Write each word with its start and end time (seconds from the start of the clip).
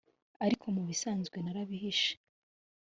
ariko 0.45 0.65
mubisanzwe 0.75 1.37
narabihishe, 1.41 2.13